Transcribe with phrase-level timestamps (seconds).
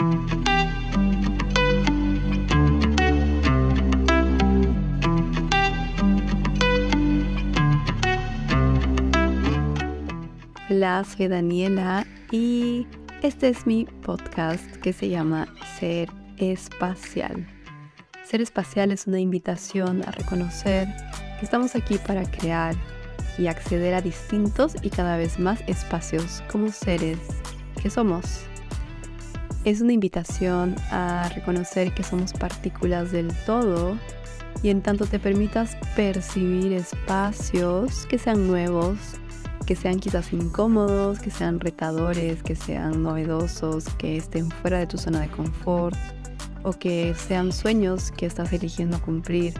[0.00, 0.14] Hola,
[11.04, 12.86] soy Daniela y
[13.20, 15.46] este es mi podcast que se llama
[15.78, 16.08] Ser
[16.38, 17.46] Espacial.
[18.24, 20.88] Ser espacial es una invitación a reconocer
[21.38, 22.74] que estamos aquí para crear
[23.36, 27.18] y acceder a distintos y cada vez más espacios como seres
[27.82, 28.49] que somos.
[29.64, 33.94] Es una invitación a reconocer que somos partículas del todo
[34.62, 38.96] y en tanto te permitas percibir espacios que sean nuevos,
[39.66, 44.96] que sean quizás incómodos, que sean retadores, que sean novedosos, que estén fuera de tu
[44.96, 45.96] zona de confort
[46.62, 49.52] o que sean sueños que estás eligiendo cumplir.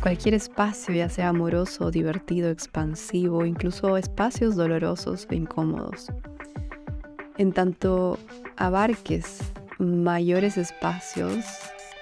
[0.00, 6.06] Cualquier espacio, ya sea amoroso, divertido, expansivo, incluso espacios dolorosos o incómodos.
[7.36, 8.18] En tanto
[8.56, 9.38] abarques
[9.78, 11.44] mayores espacios,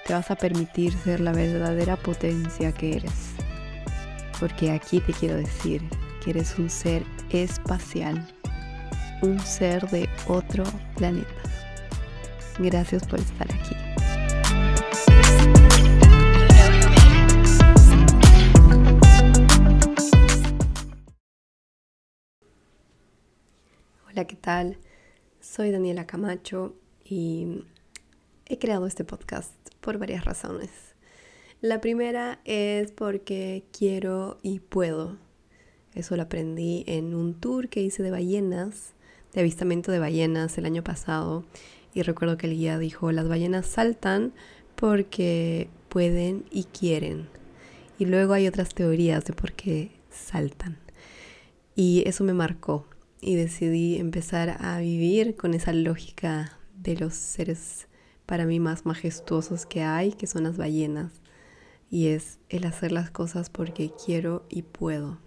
[0.05, 3.33] te vas a permitir ser la verdadera potencia que eres.
[4.39, 5.81] Porque aquí te quiero decir
[6.23, 8.27] que eres un ser espacial,
[9.21, 10.63] un ser de otro
[10.95, 11.27] planeta.
[12.59, 13.75] Gracias por estar aquí.
[24.07, 24.77] Hola, ¿qué tal?
[25.43, 27.65] Soy Daniela Camacho y
[28.45, 30.69] he creado este podcast por varias razones.
[31.59, 35.17] La primera es porque quiero y puedo.
[35.93, 38.93] Eso lo aprendí en un tour que hice de ballenas,
[39.33, 41.43] de avistamiento de ballenas el año pasado.
[41.93, 44.31] Y recuerdo que el guía dijo, las ballenas saltan
[44.75, 47.27] porque pueden y quieren.
[47.99, 50.77] Y luego hay otras teorías de por qué saltan.
[51.75, 52.87] Y eso me marcó
[53.23, 57.87] y decidí empezar a vivir con esa lógica de los seres
[58.25, 61.21] para mí más majestuosos que hay, que son las ballenas.
[61.89, 65.19] Y es el hacer las cosas porque quiero y puedo.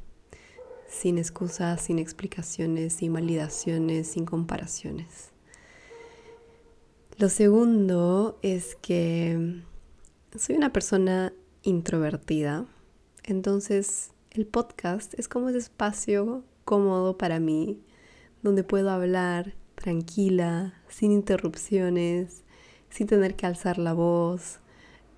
[0.89, 5.31] Sin excusas, sin explicaciones, sin validaciones, sin comparaciones.
[7.17, 9.63] Lo segundo es que
[10.37, 12.67] soy una persona introvertida.
[13.23, 17.81] Entonces el podcast es como ese espacio cómodo para mí
[18.47, 22.45] donde puedo hablar tranquila, sin interrupciones,
[22.91, 24.61] sin tener que alzar la voz,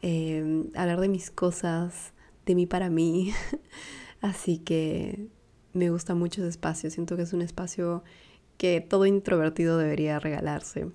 [0.00, 2.15] em, hablar de mis cosas,
[2.47, 3.33] de mí para mí.
[4.22, 5.28] Así que
[5.75, 8.03] me gusta mucho ese espacio, siento que es un espacio
[8.56, 10.91] que todo introvertido debería regalarse,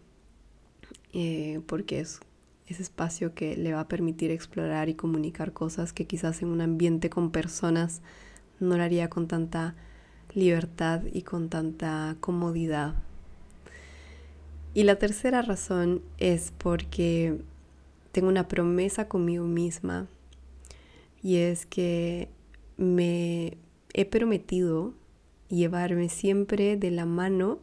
[1.14, 2.20] eh, porque es
[2.66, 6.62] ese espacio que le va a permitir explorar y comunicar cosas que quizás en un
[6.62, 8.02] ambiente con personas
[8.60, 9.76] no lo haría con tanta
[10.36, 12.96] libertad y con tanta comodidad.
[14.74, 17.40] Y la tercera razón es porque
[18.12, 20.08] tengo una promesa conmigo misma
[21.22, 22.30] y es que
[22.78, 23.58] me
[23.94, 24.94] he prometido
[25.50, 27.60] llevarme siempre de la mano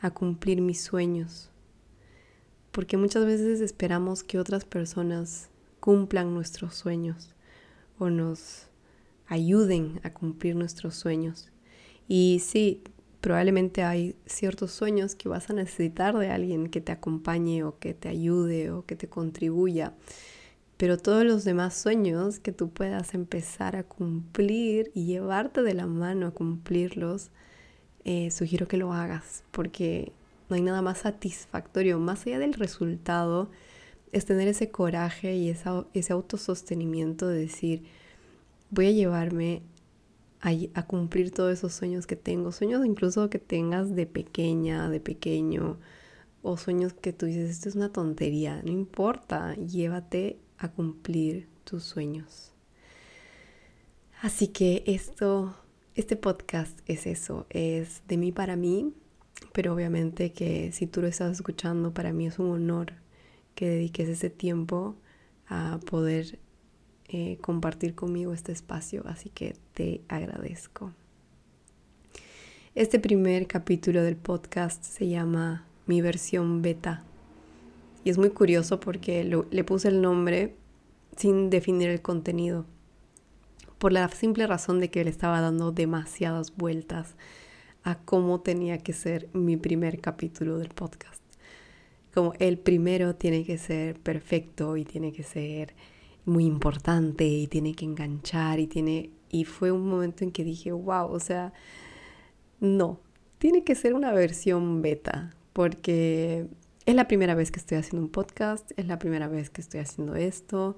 [0.00, 1.50] a cumplir mis sueños.
[2.72, 5.48] Porque muchas veces esperamos que otras personas
[5.80, 7.34] cumplan nuestros sueños
[7.98, 8.66] o nos
[9.26, 11.50] ayuden a cumplir nuestros sueños.
[12.12, 12.82] Y sí,
[13.20, 17.94] probablemente hay ciertos sueños que vas a necesitar de alguien que te acompañe o que
[17.94, 19.94] te ayude o que te contribuya.
[20.76, 25.86] Pero todos los demás sueños que tú puedas empezar a cumplir y llevarte de la
[25.86, 27.30] mano a cumplirlos,
[28.04, 30.10] eh, sugiero que lo hagas porque
[30.48, 33.52] no hay nada más satisfactorio, más allá del resultado,
[34.10, 37.84] es tener ese coraje y ese autosostenimiento de decir,
[38.70, 39.62] voy a llevarme
[40.40, 45.78] a, cumplir todos esos sueños que tengo, sueños incluso que tengas de pequeña, de pequeño,
[46.42, 51.84] o sueños que tú dices, esto es una tontería, no importa, llévate a cumplir tus
[51.84, 52.52] sueños.
[54.22, 55.54] Así que esto,
[55.94, 58.94] este podcast es eso, es de mí para mí,
[59.52, 62.94] pero obviamente que si tú lo estás escuchando, para mí es un honor
[63.54, 64.96] que dediques ese tiempo
[65.48, 66.38] a poder
[67.12, 70.92] eh, compartir conmigo este espacio, así que te agradezco.
[72.76, 77.02] Este primer capítulo del podcast se llama Mi versión beta
[78.04, 80.54] y es muy curioso porque le puse el nombre
[81.16, 82.64] sin definir el contenido,
[83.78, 87.16] por la simple razón de que le estaba dando demasiadas vueltas
[87.82, 91.20] a cómo tenía que ser mi primer capítulo del podcast.
[92.14, 95.74] Como el primero tiene que ser perfecto y tiene que ser
[96.24, 99.10] muy importante y tiene que enganchar y tiene...
[99.32, 101.52] Y fue un momento en que dije, wow, o sea,
[102.58, 103.00] no,
[103.38, 106.46] tiene que ser una versión beta, porque
[106.84, 109.80] es la primera vez que estoy haciendo un podcast, es la primera vez que estoy
[109.80, 110.76] haciendo esto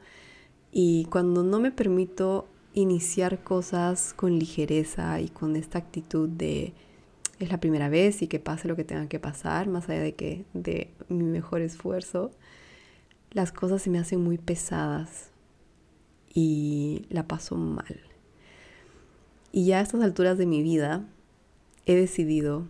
[0.70, 6.72] y cuando no me permito iniciar cosas con ligereza y con esta actitud de
[7.40, 10.14] es la primera vez y que pase lo que tenga que pasar, más allá de
[10.14, 12.30] que de mi mejor esfuerzo,
[13.32, 15.31] las cosas se me hacen muy pesadas
[16.34, 18.00] y la paso mal.
[19.52, 21.04] Y ya a estas alturas de mi vida
[21.86, 22.66] he decidido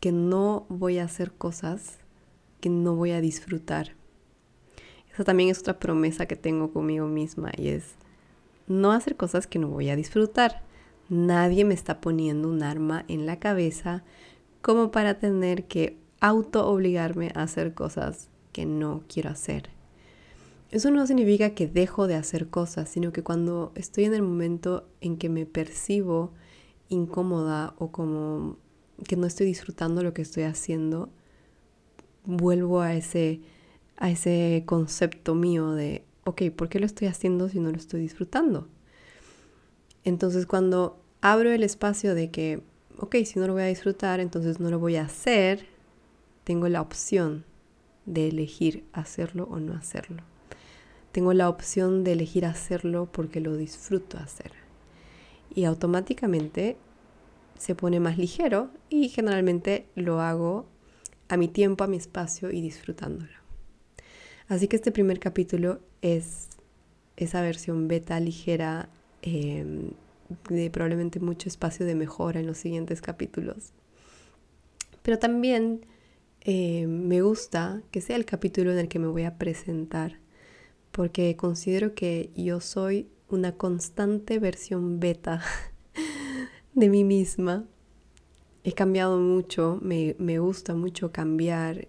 [0.00, 1.98] que no voy a hacer cosas
[2.60, 3.92] que no voy a disfrutar.
[5.12, 7.94] Esa también es otra promesa que tengo conmigo misma y es
[8.66, 10.62] no hacer cosas que no voy a disfrutar.
[11.08, 14.02] Nadie me está poniendo un arma en la cabeza
[14.60, 19.75] como para tener que auto obligarme a hacer cosas que no quiero hacer.
[20.70, 24.88] Eso no significa que dejo de hacer cosas, sino que cuando estoy en el momento
[25.00, 26.32] en que me percibo
[26.88, 28.58] incómoda o como
[29.06, 31.08] que no estoy disfrutando lo que estoy haciendo,
[32.24, 33.40] vuelvo a ese,
[33.96, 38.00] a ese concepto mío de, ok, ¿por qué lo estoy haciendo si no lo estoy
[38.00, 38.68] disfrutando?
[40.02, 42.62] Entonces cuando abro el espacio de que,
[42.98, 45.66] ok, si no lo voy a disfrutar, entonces no lo voy a hacer,
[46.42, 47.44] tengo la opción
[48.04, 50.22] de elegir hacerlo o no hacerlo.
[51.16, 54.52] Tengo la opción de elegir hacerlo porque lo disfruto hacer.
[55.54, 56.76] Y automáticamente
[57.58, 60.66] se pone más ligero y generalmente lo hago
[61.28, 63.32] a mi tiempo, a mi espacio y disfrutándolo.
[64.48, 66.48] Así que este primer capítulo es
[67.16, 68.90] esa versión beta ligera
[69.22, 69.92] em,
[70.50, 73.72] de probablemente mucho espacio de mejora en los siguientes capítulos.
[75.02, 75.80] Pero también
[76.42, 80.18] em, me gusta que sea el capítulo en el que me voy a presentar,
[80.96, 85.42] porque considero que yo soy una constante versión beta
[86.74, 87.66] de mí misma.
[88.64, 91.88] He cambiado mucho, me, me gusta mucho cambiar,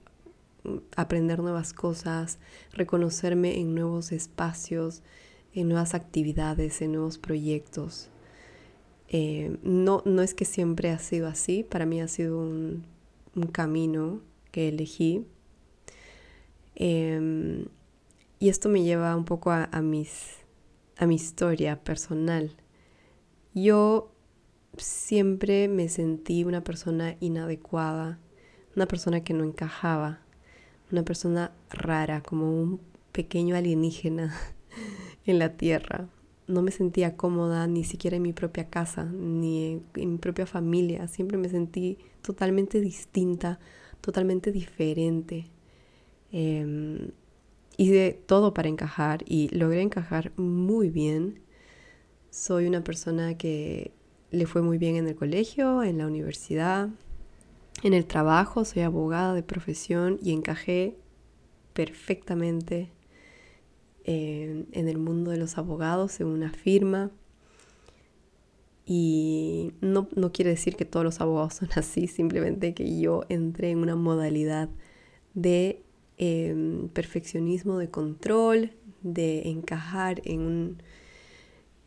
[0.97, 2.37] aprender nuevas cosas,
[2.73, 5.03] reconocerme en nuevos espacios,
[5.53, 8.09] en nuevas actividades, en nuevos proyectos.
[9.07, 12.83] Eh, no, no es que siempre ha sido así, para mí ha sido un,
[13.53, 14.19] camino
[14.51, 15.25] que elegí.
[16.75, 17.67] Em,
[18.39, 20.37] y esto me lleva un poco a, mis,
[20.97, 22.55] a mi historia personal.
[23.53, 24.11] Yo
[24.77, 28.19] siempre me sentí una persona inadecuada,
[28.75, 30.21] una persona que no encajaba
[30.91, 32.79] una persona rara, como un
[33.11, 34.33] pequeño alienígena
[35.25, 36.07] en la Tierra.
[36.47, 41.07] No me sentía cómoda ni siquiera en mi propia casa, ni en, mi propia familia.
[41.07, 43.59] Siempre me sentí totalmente distinta,
[43.99, 45.47] totalmente diferente.
[46.31, 47.11] Eh,
[47.77, 51.39] hice todo para encajar y logré encajar muy bien.
[52.29, 53.91] Soy una persona que
[54.31, 56.89] le fue muy bien en el colegio, en la universidad,
[57.83, 60.97] en el trabajo, soy abogada de profesión y encajé
[61.73, 62.91] perfectamente
[64.03, 67.11] eh, en el mundo de los abogados, en una firma.
[68.85, 73.79] Y no, quiere decir que todos los abogados son así, simplemente que yo entré en
[73.79, 74.69] una modalidad
[75.33, 75.83] de
[76.17, 78.71] em, perfeccionismo, de control,
[79.03, 80.77] de encajar en un,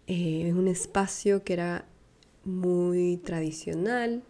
[0.07, 1.87] eh, un espacio que era
[2.45, 4.23] muy tradicional,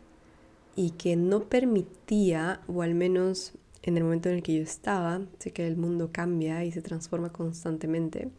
[0.76, 3.52] y que no permitía, o al menos
[3.82, 6.82] en el momento en el que yo estaba, sé que el mundo cambia y se
[6.82, 8.30] transforma constantemente,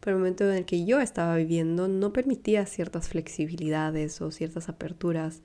[0.00, 4.68] pero el momento en el que yo estaba viviendo no permitía ciertas flexibilidades o ciertas
[4.68, 5.42] aperturas.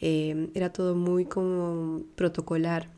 [0.00, 2.90] Eh, era todo muy como protocolar.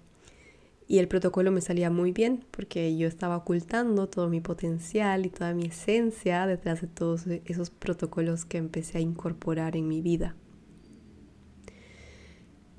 [0.91, 5.29] Y el protocolo me salía muy bien porque yo estaba ocultando todo mi potencial y
[5.29, 10.35] toda mi esencia detrás de todos esos protocolos que empecé a incorporar en mi vida.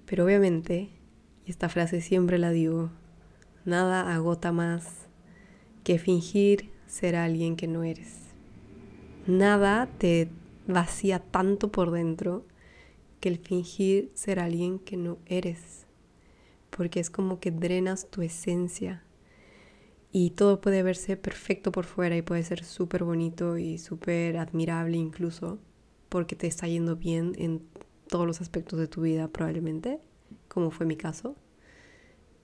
[0.06, 0.90] Pero obviamente,
[1.46, 2.90] y esta frase siempre la digo,
[3.64, 5.08] nada agota más
[5.86, 8.34] que fingir ser alguien que no eres.
[9.26, 10.28] Nada te
[10.68, 12.46] vacía tanto por dentro
[13.22, 15.81] que el fingir ser alguien que no eres.
[16.72, 19.04] Porque es como que drenas tu esencia.
[20.12, 24.98] Y todo puede verse perfecto por fuera y puede ser súper bonito y súper admirable
[24.98, 25.60] incluso
[26.10, 27.62] porque te está yendo bien en
[28.10, 30.02] todos los aspectos de tu vida probablemente,
[30.50, 31.38] como fue mi caso,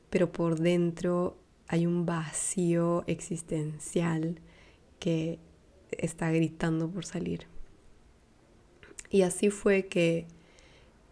[0.10, 4.40] pero por dentro hay un vacío existencial
[5.00, 5.40] que
[5.92, 7.48] está gritando por salir.
[9.10, 10.26] Y así fue que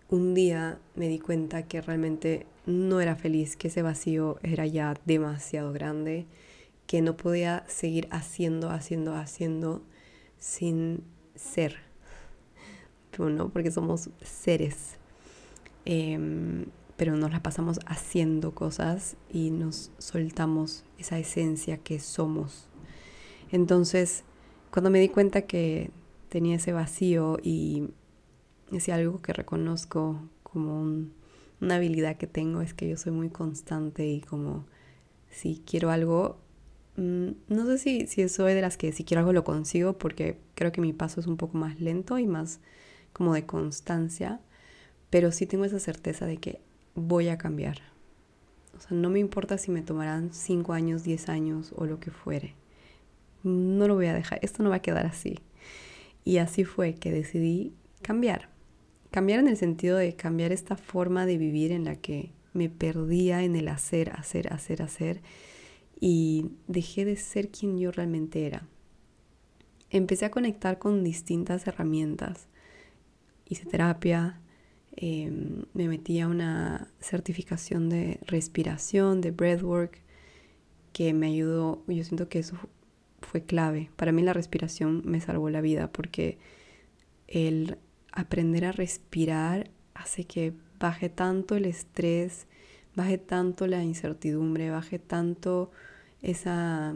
[0.08, 4.96] un día me di cuenta que realmente no era feliz, que ese vacío era ya
[5.06, 6.26] demasiado grande,
[6.88, 9.82] que no podía seguir haciendo, haciendo, haciendo
[10.38, 11.04] sin
[11.36, 11.78] ser,
[13.18, 13.50] ¿no?
[13.50, 14.98] Porque somos seres.
[15.86, 16.66] Em,
[16.98, 22.68] pero nos la pasamos haciendo cosas y nos soltamos esa esencia que somos.
[23.52, 24.24] Entonces,
[24.72, 25.92] cuando me di cuenta que
[26.30, 27.90] tenía ese vacío y
[28.72, 31.06] es algo que reconozco como
[31.62, 34.66] una habilidad que tengo, es que yo soy muy constante y como
[35.30, 36.38] si quiero algo,
[36.98, 40.40] mm, no sé si, si soy de las que si quiero algo lo consigo porque
[40.56, 42.60] creo que mi paso es un poco más lento y más
[43.14, 44.40] como de constancia,
[45.10, 46.62] pero sí tengo esa certeza de que
[46.96, 47.80] voy a cambiar.
[48.78, 52.12] O sea, no me importa si me tomarán 5 años, 10 años o lo que
[52.12, 52.56] fuere.
[53.44, 55.40] No lo voy a dejar, esto no va a quedar así.
[56.26, 58.50] Y así fue que decidí cambiar.
[59.12, 63.44] Cambiar en el sentido de cambiar esta forma de vivir en la que me perdía
[63.44, 65.22] en el hacer, hacer, hacer, hacer
[66.00, 68.68] y dejé de ser quien yo realmente era.
[69.90, 72.48] Empecé a conectar con distintas herramientas.
[73.46, 74.42] Hice terapia,
[74.98, 80.02] Em, me metí a una certificación de respiración, de breathwork,
[80.94, 82.56] que me ayudó, yo siento que eso
[83.22, 83.90] fue clave.
[83.98, 86.38] Para mí la respiración me salvó la vida porque
[87.28, 87.78] el
[88.16, 92.48] aprender a respirar hace que baje tanto el estrés,
[92.96, 95.72] baje tanto la incertidumbre, baje tanto
[96.22, 96.96] esa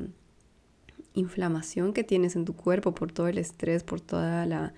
[1.13, 4.73] inflamación que tienes en tu cuerpo por todo el estrés, por toda la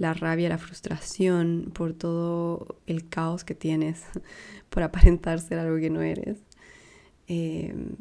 [0.00, 4.02] la rabia, la frustración, por todo el caos que tienes,
[4.70, 6.38] por aparentar ser algo que no eres.
[7.26, 7.96] Em,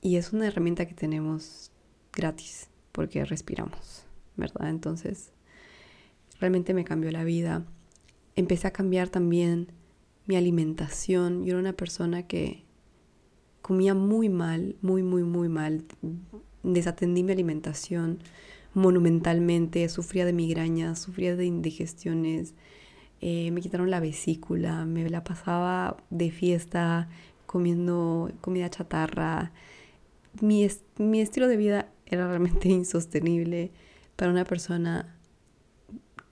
[0.00, 1.72] y es una herramienta que tenemos
[2.12, 4.06] gratis porque respiramos,
[4.36, 4.70] ¿verdad?
[4.70, 5.32] Entonces,
[6.40, 7.64] realmente me cambió la vida.
[8.34, 9.68] Empecé a cambiar también
[10.26, 11.44] mi alimentación.
[11.44, 12.64] Yo era una persona que
[13.62, 15.84] comía muy mal, muy, muy, muy mal.
[16.62, 18.18] Desatendí mi alimentación
[18.74, 22.54] monumentalmente, sufría de migrañas, sufría de indigestiones,
[23.20, 27.08] eh, me quitaron la vesícula, me la pasaba de fiesta
[27.46, 29.52] comiendo comida chatarra.
[30.40, 30.66] Mi,
[30.98, 33.72] mi estilo de vida era realmente insostenible
[34.16, 35.16] para una persona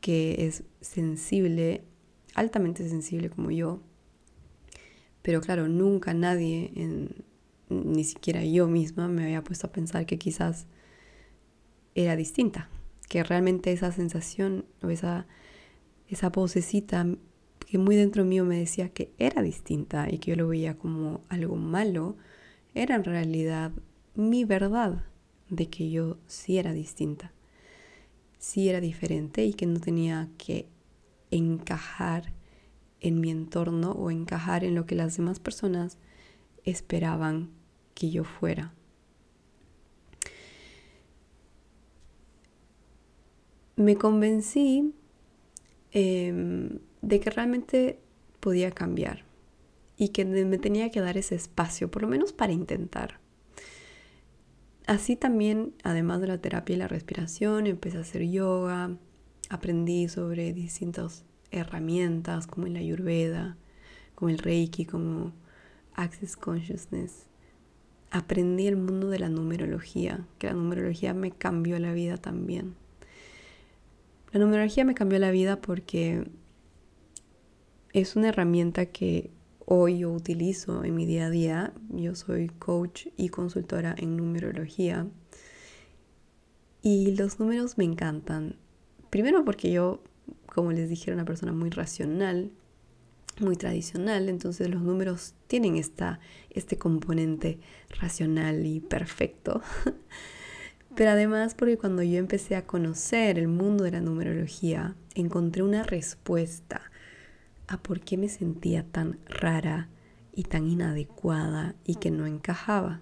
[0.00, 1.82] que es sensible,
[2.34, 3.80] altamente sensible como yo.
[5.22, 6.72] Pero claro, nunca nadie,
[7.68, 10.66] ni siquiera yo misma, me había puesto a pensar que quizás
[11.94, 12.68] era distinta,
[13.08, 15.26] que realmente esa sensación o esa,
[16.08, 17.06] esa vocecita
[17.66, 21.22] que muy dentro mío me decía que era distinta y que yo lo veía como
[21.28, 22.16] algo malo,
[22.74, 23.72] era en realidad
[24.14, 25.04] mi verdad
[25.50, 27.32] de que yo sí era distinta,
[28.38, 30.66] sí era diferente y que no tenía que
[31.30, 32.32] encajar
[33.00, 35.98] en mi entorno o encajar en lo que las demás personas
[36.64, 37.50] esperaban
[37.94, 38.72] que yo fuera.
[43.78, 44.92] me convencí
[45.92, 48.00] em, de que realmente
[48.40, 49.24] podía cambiar
[49.96, 53.20] y que me tenía que dar ese espacio, por lo menos para intentar.
[54.88, 58.96] Así también, además de la terapia y la respiración, empecé a hacer yoga,
[59.50, 63.58] aprendí sobre distintas herramientas como la ayurveda,
[64.14, 65.34] como el reiki, como
[65.94, 67.26] access consciousness.
[68.10, 72.74] Aprendí el mundo de la numerología, que la numerología me cambió la vida también.
[74.32, 76.30] La numerología me cambió la vida porque
[77.92, 79.30] es una herramienta que
[79.70, 81.72] hoy yo utilizo en mi día a día.
[81.90, 85.06] Yo soy coach y consultora en numerología.
[86.80, 88.56] Y los números me encantan.
[89.10, 90.02] Primero porque yo,
[90.46, 92.50] como les dije, era una persona muy racional,
[93.40, 94.30] muy tradicional.
[94.30, 97.58] Entonces los números tienen esta, este componente
[98.00, 99.60] racional y perfecto.
[100.94, 105.82] Pero además porque cuando yo empecé a conocer el mundo de la numerología, encontré una
[105.82, 106.90] respuesta
[107.68, 109.88] a por qué me sentía tan rara
[110.34, 113.00] y tan inadecuada y que no encajaba.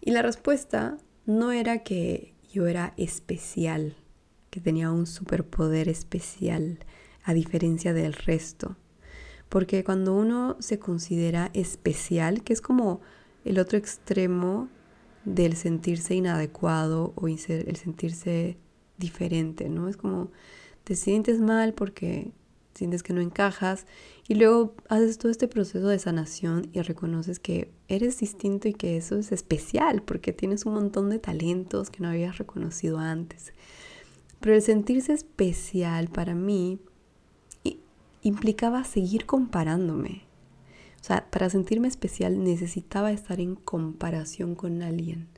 [0.00, 3.96] Y la respuesta no era que yo era especial,
[4.50, 6.78] que tenía un superpoder especial,
[7.24, 8.76] a diferencia del resto.
[9.48, 13.00] Porque cuando uno se considera especial, que es como
[13.44, 14.68] el otro extremo
[15.24, 17.38] del sentirse inadecuado o el
[17.76, 18.58] sentirse
[18.98, 19.88] diferente, ¿no?
[19.88, 20.30] Es como
[20.84, 22.32] te sientes mal porque
[22.74, 23.86] sientes que no encajas
[24.28, 28.96] y luego haces todo este proceso de sanación y reconoces que eres distinto y que
[28.96, 33.52] eso es especial porque tienes un montón de talentos que no habías reconocido antes.
[34.40, 36.78] Pero el sentirse especial para mí
[38.22, 40.24] implicaba seguir comparándome,
[41.00, 45.28] o sea, para sentirme especial necesitaba estar en comparación con alguien.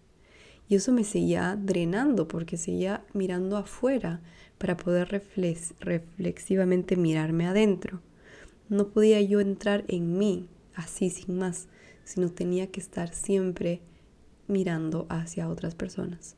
[0.68, 4.20] Y eso me seguía drenando porque seguía mirando afuera
[4.58, 5.22] para poder
[5.80, 8.00] reflexivamente mirarme adentro.
[8.68, 11.68] No podía yo entrar en mí así sin más,
[12.04, 13.80] sino tenía que estar siempre
[14.48, 16.36] mirando hacia otras personas.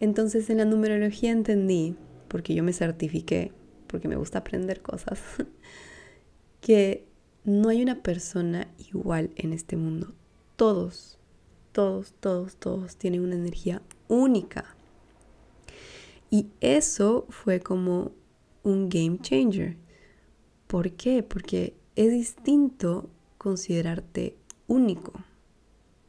[0.00, 1.96] Entonces en la numerología entendí,
[2.28, 3.52] porque yo me certifiqué,
[3.86, 5.20] porque me gusta aprender cosas,
[6.60, 7.06] que
[7.44, 10.14] no hay una persona igual en este mundo.
[10.56, 11.19] Todos,
[11.80, 14.76] todos, todos, todos tienen una energía única.
[16.28, 18.12] Y eso fue como
[18.62, 19.78] un game changer.
[20.66, 21.22] ¿Por qué?
[21.22, 23.08] Porque es distinto
[23.38, 25.24] considerarte único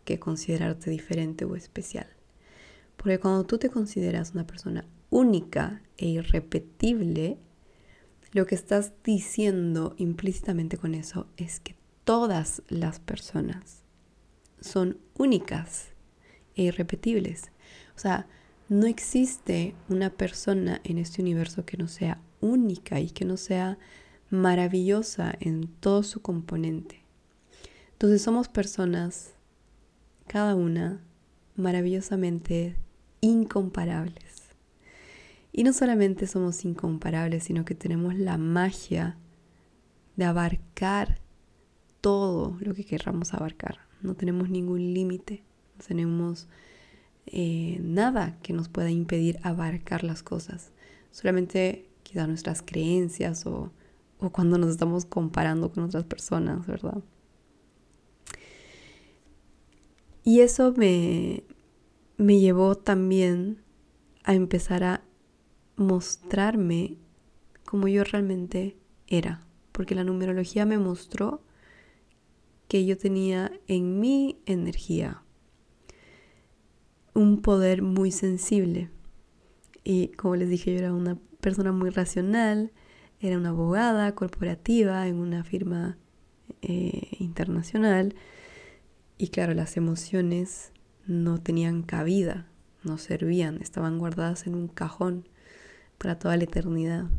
[0.04, 2.08] que considerarte diferente o especial.
[2.98, 7.38] Porque cuando tú te consideras una persona única e irrepetible,
[8.34, 13.81] lo que estás diciendo implícitamente con eso es que todas las personas
[14.62, 15.90] son únicas
[16.56, 17.52] e irrepetibles.
[17.96, 18.28] O sea,
[18.70, 23.78] no existe una persona en este universo que no sea única y que no sea
[24.30, 27.04] maravillosa en todo su componente.
[27.92, 29.34] Entonces somos personas,
[30.26, 31.02] cada una,
[31.56, 32.78] maravillosamente
[33.20, 34.56] incomparables.
[35.52, 39.18] Y no solamente somos incomparables, sino que tenemos la magia
[40.16, 41.20] de abarcar
[42.00, 43.91] todo lo que querramos abarcar.
[44.02, 45.44] No tenemos ningún límite,
[45.78, 46.48] no tenemos
[47.26, 50.72] eh, nada que nos pueda impedir abarcar las cosas.
[51.12, 53.72] Solamente quizá nuestras creencias o,
[54.20, 57.02] o cuando nos estamos comparando con otras personas, ¿verdad?
[60.24, 61.44] Y eso me,
[62.18, 63.62] me llevó también
[64.24, 65.04] a empezar a
[65.76, 66.98] mostrarme
[67.66, 68.78] como yo realmente
[69.08, 69.42] era,
[69.72, 71.42] porque la numerología me mostró
[72.72, 75.22] que yo tenía en mi energía
[77.14, 78.90] un poder muy sensible.
[79.84, 82.72] Y como les dije, yo era una persona muy racional,
[83.20, 85.98] era una abogada corporativa en una firma
[86.62, 88.16] eh, internacional
[89.18, 90.72] y claro, las emociones
[91.06, 92.48] no tenían cabida,
[92.86, 95.28] no servían, estaban guardadas en un cajón
[95.98, 97.10] para toda la eternidad.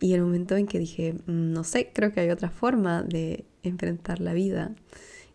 [0.00, 3.44] Y el momento en que dije, mm, no sé, creo que hay otra forma de
[3.62, 4.74] enfrentar la vida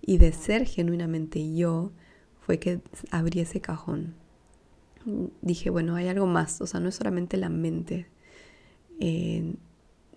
[0.01, 1.91] y de ser genuinamente yo,
[2.39, 4.15] fue que abrí ese cajón.
[5.41, 8.07] Dije, bueno, hay algo más, o sea, no es solamente la mente.
[8.99, 9.55] Eh,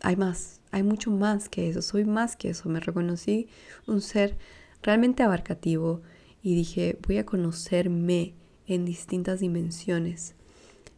[0.00, 2.68] hay más, hay mucho más que eso, soy más que eso.
[2.68, 3.48] Me reconocí
[3.87, 4.37] un ser
[4.83, 6.02] realmente abarcativo
[6.42, 8.35] y dije, voy a conocerme
[8.66, 10.35] en distintas dimensiones.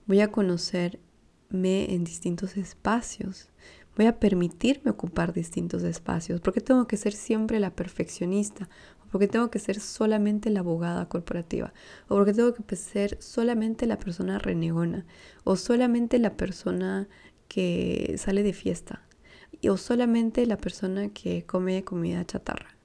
[0.06, 1.03] Voy a conocerme
[1.54, 3.48] en distintos espacios.
[3.96, 6.40] Voy a permitirme ocupar distintos espacios.
[6.40, 8.68] porque tengo que ser siempre la perfeccionista?
[9.04, 11.72] ¿O porque tengo que ser solamente la abogada corporativa?
[12.08, 15.06] ¿O porque tengo que ser solamente la persona renegona?
[15.44, 17.08] ¿O solamente la persona
[17.46, 19.02] que sale de fiesta?
[19.70, 22.76] ¿O solamente la persona que come comida chatarra?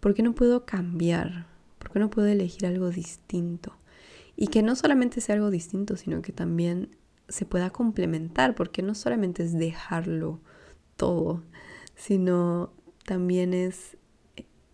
[0.00, 1.46] ¿Por qué no puedo cambiar?
[1.78, 3.76] ¿Por qué no puedo elegir algo distinto?
[4.36, 6.96] Y que no solamente sea algo distinto, sino que también
[7.32, 10.40] se pueda complementar, porque no solamente es dejarlo
[10.96, 11.42] todo,
[11.94, 12.72] sino
[13.06, 13.96] también es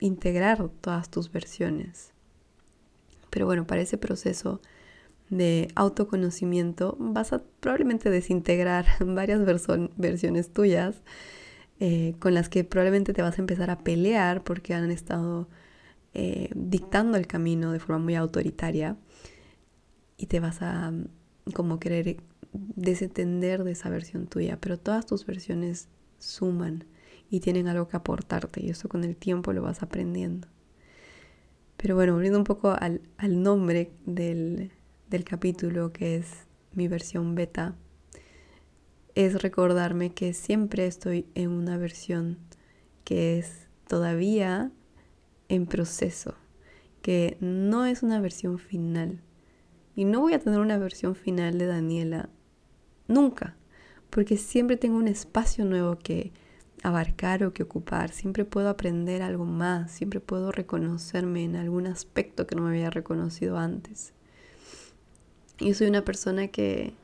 [0.01, 2.13] integrar todas tus versiones.
[3.31, 4.61] Pero bueno, para ese proceso
[5.31, 9.41] de autoconocimiento vas a probablemente desintegrar varias
[9.97, 11.03] versiones tuyas
[11.81, 15.49] eh, con las que probablemente te vas a empezar a pelear porque han estado
[16.15, 18.97] eh, dictando el camino de forma muy autoritaria
[20.17, 21.09] y te vas a mm,
[21.55, 22.17] como querer
[22.53, 26.85] desentender de esa versión tuya, pero todas tus versiones suman
[27.31, 30.49] y tienen algo que aportarte y eso con el tiempo lo vas aprendiendo.
[31.77, 34.73] Pero bueno, volviendo un poco al, al nombre del,
[35.09, 36.27] del capítulo que es
[36.73, 37.77] mi versión beta,
[39.15, 42.39] es recordarme que siempre estoy en una versión
[43.05, 44.71] que es todavía
[45.49, 46.35] en proceso,
[47.03, 49.21] que no es una versión final.
[49.97, 52.29] Y no voy a tener una versión final de Daniela
[53.09, 53.57] nunca,
[54.11, 56.33] porque siempre tengo un espacio nuevo que
[56.83, 62.47] abarcar o que ocupar, siempre puedo aprender algo más, siempre puedo reconocerme en algún aspecto
[62.47, 64.13] que no me había reconocido antes.
[65.59, 66.95] Yo soy una persona que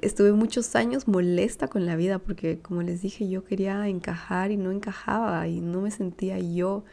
[0.00, 4.56] estuve muchos años molesta con la vida porque, como les dije, yo quería encajar y
[4.56, 6.84] no encajaba y no me sentía yo.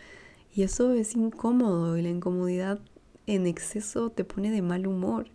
[0.54, 2.80] Y eso es incómodo y la incomodidad
[3.28, 5.28] en exceso te pone de mal humor.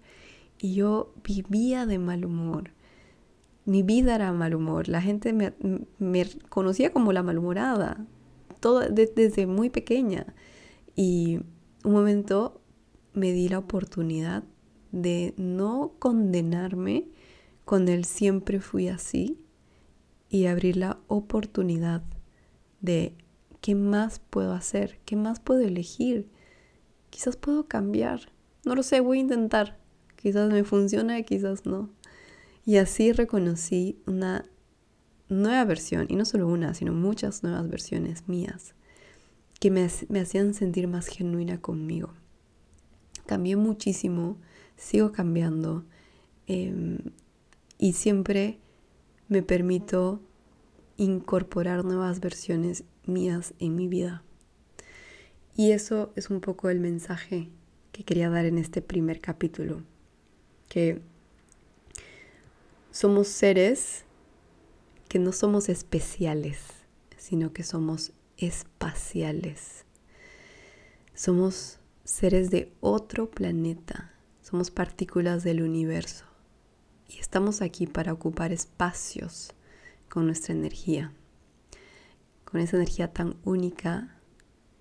[0.63, 2.71] Y yo vivía de mal humor.
[3.65, 4.89] Mi vida era mal humor.
[4.89, 5.53] La gente me,
[6.49, 8.07] conocía como la malhumorada,
[8.61, 10.25] todo, desde muy pequeña.
[10.95, 11.41] Y
[11.85, 12.61] un momento
[13.13, 14.45] me di la oportunidad
[14.93, 17.09] de no condenarme
[17.65, 19.41] con el siempre fui así
[20.29, 22.05] y abrir la oportunidad
[22.81, 23.17] de
[23.61, 26.31] qué más puedo hacer, qué más puedo elegir.
[27.11, 28.31] Quizás puedo cambiar.
[28.65, 29.82] No lo sé, voy a intentar.
[30.23, 31.91] Quizás me funcione, quizás no.
[32.65, 34.45] Y así reconocí una
[35.29, 38.75] nueva versión, y no solo una, sino muchas nuevas versiones mías,
[39.59, 42.15] que me, hacían sentir más genuina conmigo.
[43.27, 44.37] Cambié muchísimo,
[44.77, 45.85] sigo cambiando,
[46.47, 46.99] em,
[47.79, 48.61] y siempre
[49.27, 50.21] me permito
[50.97, 54.23] incorporar nuevas versiones mías en mi vida.
[55.57, 57.51] Y eso es un poco el mensaje
[57.91, 59.83] que quería dar en este primer capítulo,
[60.73, 61.03] que
[62.91, 64.07] somos seres
[65.07, 66.61] que no somos especiales,
[67.19, 69.85] sino que somos espaciales.
[71.13, 76.25] Somos seres de otro planeta, somos partículas del universo
[77.07, 79.53] y estamos aquí para ocupar espacios
[80.09, 81.13] con nuestra energía,
[82.47, 84.17] con esa energía tan única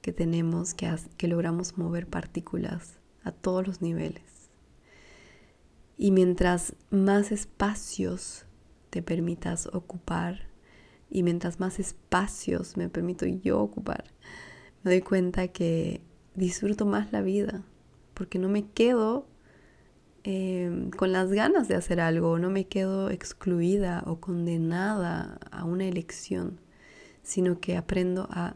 [0.02, 4.41] que tenemos, que, que logramos mover partículas a todos los niveles.
[6.02, 8.46] Y mientras más espacios
[8.90, 10.48] te permitas ocupar
[11.12, 14.06] y mientras más espacios me permito yo ocupar,
[14.82, 16.02] me doy cuenta que
[16.34, 17.64] disfruto más la vida,
[18.16, 19.28] porque no me quedo
[20.24, 25.86] Em, con las ganas de hacer algo, no me quedo excluida o condenada a una
[25.86, 26.60] elección,
[27.24, 28.56] sino que aprendo a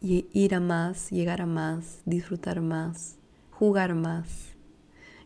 [0.00, 3.16] ir a más, llegar a más, disfrutar más,
[3.52, 4.56] jugar más,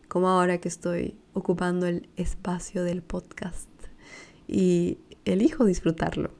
[0.07, 3.69] como ahora que estoy ocupando el espacio del podcast
[4.47, 6.31] y elijo disfrutarlo.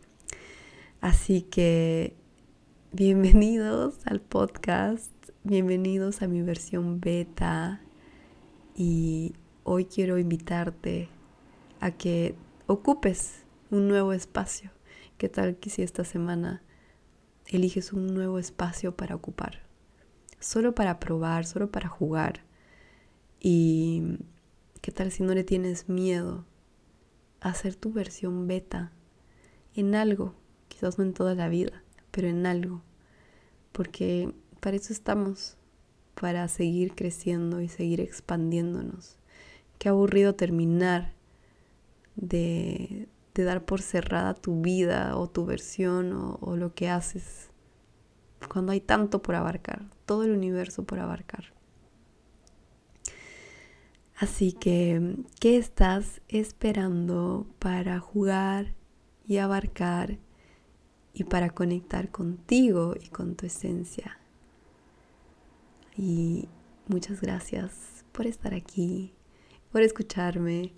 [1.01, 2.15] Así que
[2.91, 5.12] bienvenidos al podcast,
[5.43, 7.82] bienvenidos a mi versión beta
[8.75, 11.10] y hoy quiero invitarte
[11.79, 12.36] a que
[12.67, 14.71] ocupes un nuevo espacio.
[15.17, 16.62] ¿Qué tal que si esta semana
[17.47, 19.63] eliges un nuevo espacio para ocupar?
[20.39, 22.41] Solo para probar, solo para jugar.
[23.39, 24.19] ¿Y
[24.84, 26.43] qué tal si no le tienes miedo
[27.39, 28.91] a hacer tu versión beta
[29.76, 30.36] en algo?
[30.67, 32.82] Quizás no en toda la vida, pero en algo.
[33.72, 35.56] Porque para eso estamos
[36.19, 39.15] para seguir creciendo y seguir expandiéndonos.
[39.80, 41.13] Qué aburrido terminar
[42.17, 47.50] de, dar por cerrada tu vida o tu versión o, o lo que haces
[48.50, 51.52] cuando hay tanto por abarcar, todo el universo por abarcar.
[54.15, 58.73] Así que, ¿qué estás esperando para jugar
[59.26, 60.19] y abarcar
[61.13, 64.19] y para conectar contigo y con tu esencia?
[65.97, 66.47] Y
[66.88, 69.13] muchas gracias por estar aquí,
[69.71, 70.73] por escucharme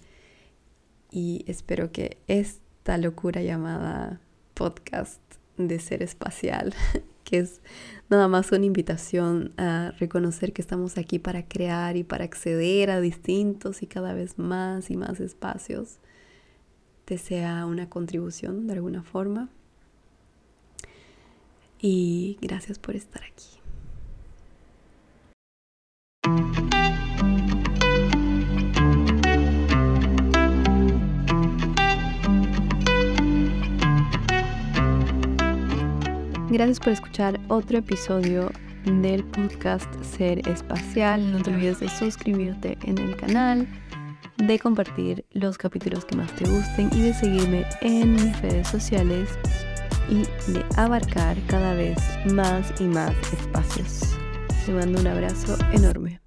[1.12, 4.22] y espero que esta locura llamada
[4.54, 5.25] podcast
[5.58, 6.74] de ser espacial,
[7.24, 7.62] que es
[8.10, 13.02] nada más una invitación a reconocer que estamos aquí para crear y para acceder a
[13.02, 16.00] distintos y cada vez más y más espacios,
[17.06, 19.50] te sea una contribución de alguna forma.
[21.80, 23.60] Y gracias por estar aquí.
[36.56, 38.50] Gracias por escuchar otro episodio
[38.86, 41.34] del podcast Ser Espacial.
[41.34, 43.68] No te olvides de suscribirte en el canal,
[44.38, 49.38] de compartir los capítulos que más te gusten y de seguirme en mis redes sociales
[50.08, 50.22] y
[50.54, 51.98] de abarcar cada vez
[52.32, 54.16] más y más espacios.
[54.66, 56.25] Te mando un abrazo enorme.